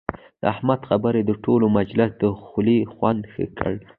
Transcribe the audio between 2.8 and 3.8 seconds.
خوند ښه کړ.